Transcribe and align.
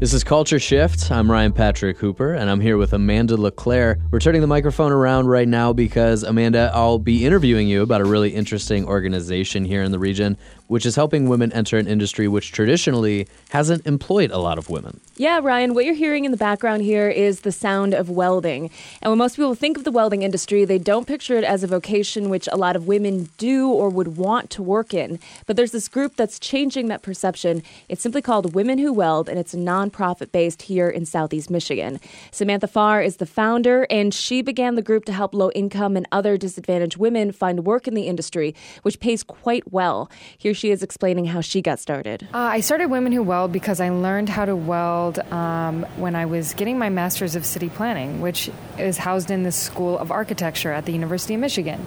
This 0.00 0.14
is 0.14 0.22
Culture 0.22 0.60
Shift. 0.60 1.10
I'm 1.10 1.28
Ryan 1.28 1.52
Patrick 1.52 1.98
Hooper, 1.98 2.32
and 2.32 2.48
I'm 2.48 2.60
here 2.60 2.76
with 2.76 2.92
Amanda 2.92 3.36
LeClaire. 3.36 3.98
We're 4.12 4.20
turning 4.20 4.42
the 4.42 4.46
microphone 4.46 4.92
around 4.92 5.26
right 5.26 5.48
now 5.48 5.72
because, 5.72 6.22
Amanda, 6.22 6.70
I'll 6.72 7.00
be 7.00 7.26
interviewing 7.26 7.66
you 7.66 7.82
about 7.82 8.00
a 8.00 8.04
really 8.04 8.30
interesting 8.30 8.86
organization 8.86 9.64
here 9.64 9.82
in 9.82 9.90
the 9.90 9.98
region, 9.98 10.38
which 10.68 10.86
is 10.86 10.94
helping 10.94 11.28
women 11.28 11.52
enter 11.52 11.78
an 11.78 11.88
industry 11.88 12.28
which 12.28 12.52
traditionally 12.52 13.26
hasn't 13.48 13.84
employed 13.86 14.30
a 14.30 14.38
lot 14.38 14.56
of 14.56 14.70
women. 14.70 15.00
Yeah, 15.16 15.40
Ryan, 15.42 15.74
what 15.74 15.84
you're 15.84 15.94
hearing 15.94 16.24
in 16.24 16.30
the 16.30 16.36
background 16.36 16.82
here 16.82 17.08
is 17.08 17.40
the 17.40 17.50
sound 17.50 17.92
of 17.92 18.08
welding. 18.08 18.70
And 19.02 19.10
when 19.10 19.18
most 19.18 19.34
people 19.34 19.56
think 19.56 19.76
of 19.76 19.82
the 19.82 19.90
welding 19.90 20.22
industry, 20.22 20.64
they 20.64 20.78
don't 20.78 21.08
picture 21.08 21.36
it 21.36 21.42
as 21.42 21.64
a 21.64 21.66
vocation 21.66 22.28
which 22.28 22.48
a 22.52 22.56
lot 22.56 22.76
of 22.76 22.86
women 22.86 23.30
do 23.36 23.68
or 23.68 23.88
would 23.88 24.16
want 24.16 24.48
to 24.50 24.62
work 24.62 24.94
in. 24.94 25.18
But 25.46 25.56
there's 25.56 25.72
this 25.72 25.88
group 25.88 26.14
that's 26.14 26.38
changing 26.38 26.86
that 26.86 27.02
perception. 27.02 27.64
It's 27.88 28.02
simply 28.02 28.22
called 28.22 28.54
Women 28.54 28.78
Who 28.78 28.92
Weld, 28.92 29.28
and 29.28 29.40
it's 29.40 29.54
a 29.54 29.58
non 29.58 29.87
nonprofit 29.88 30.32
based 30.32 30.62
here 30.62 30.88
in 30.88 31.04
Southeast 31.04 31.50
Michigan. 31.50 32.00
Samantha 32.30 32.66
Farr 32.66 33.02
is 33.02 33.16
the 33.16 33.26
founder, 33.26 33.86
and 33.90 34.12
she 34.12 34.42
began 34.42 34.74
the 34.74 34.82
group 34.82 35.04
to 35.06 35.12
help 35.12 35.34
low 35.34 35.50
income 35.52 35.96
and 35.96 36.06
other 36.12 36.36
disadvantaged 36.36 36.96
women 36.96 37.32
find 37.32 37.64
work 37.64 37.88
in 37.88 37.94
the 37.94 38.02
industry, 38.02 38.54
which 38.82 39.00
pays 39.00 39.22
quite 39.22 39.72
well. 39.72 40.10
Here 40.36 40.54
she 40.54 40.70
is 40.70 40.82
explaining 40.82 41.26
how 41.26 41.40
she 41.40 41.62
got 41.62 41.78
started. 41.78 42.28
Uh, 42.32 42.38
I 42.38 42.60
started 42.60 42.86
Women 42.86 43.12
Who 43.12 43.22
Weld 43.22 43.52
because 43.52 43.80
I 43.80 43.90
learned 43.90 44.28
how 44.28 44.44
to 44.44 44.56
weld 44.56 45.18
um, 45.30 45.84
when 45.96 46.14
I 46.14 46.26
was 46.26 46.54
getting 46.54 46.78
my 46.78 46.88
Master's 46.88 47.34
of 47.34 47.44
City 47.44 47.68
Planning, 47.68 48.20
which 48.20 48.50
is 48.78 48.98
housed 48.98 49.30
in 49.30 49.42
the 49.42 49.52
School 49.52 49.98
of 49.98 50.10
Architecture 50.10 50.72
at 50.72 50.84
the 50.84 50.92
University 50.92 51.34
of 51.34 51.40
Michigan. 51.40 51.86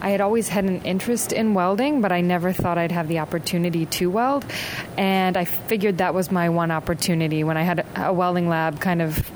I 0.00 0.10
had 0.10 0.20
always 0.20 0.48
had 0.48 0.64
an 0.64 0.82
interest 0.82 1.32
in 1.32 1.54
welding, 1.54 2.00
but 2.00 2.12
I 2.12 2.20
never 2.20 2.52
thought 2.52 2.78
I'd 2.78 2.92
have 2.92 3.08
the 3.08 3.18
opportunity 3.18 3.86
to 3.86 4.08
weld. 4.10 4.44
And 4.96 5.36
I 5.36 5.44
figured 5.44 5.98
that 5.98 6.14
was 6.14 6.30
my 6.30 6.48
one 6.48 6.70
opportunity. 6.70 7.37
When 7.44 7.56
I 7.56 7.62
had 7.62 7.86
a 7.96 8.12
welding 8.12 8.48
lab 8.48 8.80
kind 8.80 9.02
of 9.02 9.30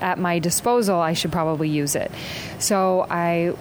at 0.00 0.18
my 0.18 0.38
disposal, 0.38 0.98
I 0.98 1.12
should 1.12 1.32
probably 1.32 1.68
use 1.68 1.96
it. 1.96 2.10
So 2.58 3.06
I 3.10 3.54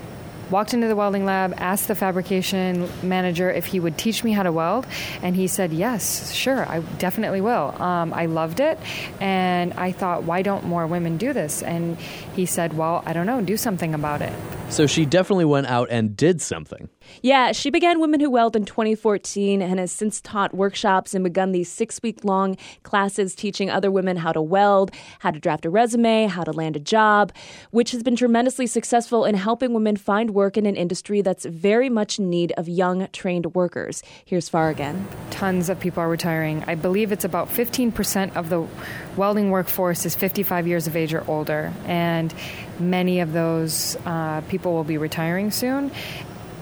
walked 0.50 0.73
into 0.73 0.88
the 0.88 0.95
welding 0.95 1.25
lab, 1.25 1.53
asked 1.58 1.88
the 1.88 1.95
fabrication 1.95 2.89
manager 3.03 3.52
if 3.52 3.66
he 3.66 3.80
would 3.80 3.98
teach 3.98 4.23
me 4.23 4.31
how 4.31 4.44
to 4.44 4.52
weld, 4.52 4.86
and 5.22 5.36
he 5.36 5.48
said, 5.48 5.73
Yes, 5.73 6.31
sure, 6.33 6.66
I 6.67 6.80
definitely 7.00 7.42
will. 7.42 7.80
Um, 7.81 8.14
I 8.14 8.28
loved 8.28 8.59
it, 8.59 8.80
and 9.20 9.73
I 9.73 9.92
thought, 9.92 10.23
Why 10.23 10.42
don't 10.42 10.66
more 10.66 10.88
women 10.88 11.17
do 11.17 11.33
this? 11.33 11.64
And 11.64 11.98
he 12.36 12.45
said, 12.45 12.78
Well, 12.78 13.03
I 13.05 13.14
don't 13.14 13.25
know, 13.25 13.42
do 13.42 13.58
something 13.58 13.94
about 13.94 14.22
it. 14.22 14.33
So 14.70 14.86
she 14.86 15.06
definitely 15.06 15.46
went 15.46 15.68
out 15.68 15.88
and 15.90 16.16
did 16.16 16.42
something. 16.42 16.90
Yeah, 17.22 17.52
she 17.52 17.70
began 17.70 18.00
Women 18.00 18.20
Who 18.20 18.30
Weld 18.30 18.56
in 18.56 18.66
2014 18.66 19.62
and 19.62 19.80
has 19.80 19.92
since 19.92 20.22
taught 20.22 20.54
workshops 20.54 21.16
and 21.16 21.23
begun 21.23 21.52
these 21.52 21.72
six 21.72 22.00
week 22.04 22.23
long 22.23 22.58
classes 22.84 23.34
teaching 23.34 23.70
other 23.70 23.90
women 23.90 24.18
how 24.18 24.34
to 24.34 24.42
weld, 24.42 24.92
how 25.20 25.32
to 25.32 25.40
draft 25.40 25.66
a 25.66 25.70
resume, 25.70 26.28
how 26.28 26.44
to 26.44 26.52
land 26.52 26.76
a 26.76 26.80
job, 26.80 27.32
which 27.72 27.92
has 27.92 28.04
been 28.04 28.16
tremendously 28.16 28.68
successful 28.68 29.26
in 29.26 29.36
helping 29.36 29.73
women 29.73 29.95
find 29.95 30.32
work 30.32 30.58
in 30.58 30.66
an 30.66 30.76
industry 30.76 31.22
that's 31.22 31.45
very 31.45 31.90
much 31.90 32.20
in 32.20 32.30
need 32.30 32.52
of 32.58 32.68
young, 32.68 33.08
trained 33.14 33.56
workers. 33.56 34.04
Here's 34.26 34.50
Farr 34.50 34.70
again. 34.70 35.08
Tons 35.38 35.70
of 35.70 35.80
people 35.80 36.02
are 36.02 36.10
retiring. 36.10 36.64
I 36.66 36.74
believe 36.74 37.12
it's 37.12 37.24
about 37.24 37.50
15% 37.50 38.36
of 38.36 38.50
the 38.50 38.66
welding 39.16 39.52
workforce 39.52 40.04
is 40.04 40.16
55 40.16 40.66
years 40.66 40.88
of 40.88 40.96
age 40.96 41.14
or 41.14 41.24
older, 41.28 41.72
and 41.86 42.34
many 42.80 43.20
of 43.20 43.34
those 43.34 43.96
uh, 44.04 44.42
people 44.50 44.74
will 44.74 44.84
be 44.84 44.98
retiring 44.98 45.52
soon 45.52 45.92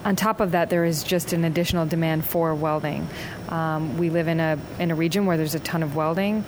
on 0.04 0.16
top 0.16 0.40
of 0.40 0.52
that, 0.52 0.70
there 0.70 0.86
is 0.86 1.04
just 1.04 1.34
an 1.34 1.44
additional 1.45 1.88
demand 1.88 2.26
for 2.26 2.54
welding. 2.54 3.08
Um, 3.50 3.98
we 3.98 4.12
live 4.12 4.28
in 4.28 4.40
a 4.40 4.59
in 4.78 4.92
a 4.92 4.95
region 4.95 5.26
where 5.26 5.36
there's 5.36 5.56
a 5.56 5.60
ton 5.60 5.82
of 5.82 5.95
welding 5.95 6.45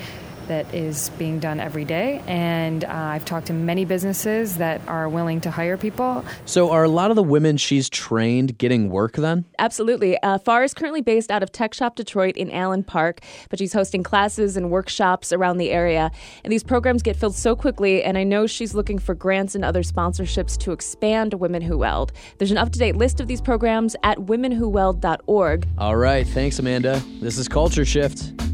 that 0.48 0.74
is 0.74 1.10
being 1.18 1.40
done 1.40 1.60
every 1.60 1.86
day. 1.86 2.22
And 2.28 2.84
uh, 2.84 2.88
I've 2.88 3.26
talked 3.26 3.48
to 3.48 3.54
many 3.54 3.86
businesses 3.86 4.58
that 4.58 4.82
are 4.88 5.10
willing 5.10 5.42
to 5.42 5.52
hire 5.52 5.78
people. 5.78 6.26
So, 6.46 6.72
are 6.72 6.84
a 6.84 6.90
lot 6.90 7.10
of 7.10 7.16
the 7.16 7.24
women 7.24 7.58
she's 7.58 7.90
trained 7.90 8.58
getting 8.58 8.90
work 8.90 9.14
then? 9.14 9.46
Absolutely. 9.60 10.18
Uh, 10.22 10.38
Farr 10.38 10.64
is 10.64 10.74
currently 10.74 11.02
based 11.02 11.32
out 11.32 11.44
of 11.44 11.52
TechShop 11.52 11.96
Detroit 11.96 12.36
in 12.38 12.52
Allen 12.52 12.84
Park, 12.84 13.22
but 13.50 13.60
she's 13.60 13.74
hosting 13.74 14.04
classes 14.04 14.58
and 14.58 14.70
workshops 14.72 15.32
around 15.32 15.58
the 15.58 15.72
area. 15.72 16.12
And 16.44 16.52
these 16.52 16.64
programs 16.64 17.02
get 17.02 17.16
filled 17.16 17.36
so 17.36 17.56
quickly, 17.56 18.04
and 18.04 18.18
I 18.18 18.24
know 18.24 18.48
she's 18.48 18.74
looking 18.74 19.00
for 19.00 19.16
grants 19.16 19.56
and 19.56 19.64
other 19.66 19.84
sponsorships 19.84 20.58
to 20.60 20.72
expand 20.72 21.34
Women 21.34 21.62
Who 21.62 21.78
Weld. 21.78 22.12
There's 22.38 22.52
an 22.52 22.58
up 22.58 22.72
to 22.72 22.80
date 22.80 22.96
list 22.96 23.20
of 23.20 23.28
these 23.28 23.42
programs 23.42 23.96
at 24.04 24.18
womenwhoweld.org. 24.18 25.68
All 25.78 25.96
right. 25.96 26.28
Thanks, 26.28 26.60
Amanda. 26.60 27.02
This 27.20 27.38
is 27.38 27.48
Culture 27.48 27.86
Shift. 27.86 28.47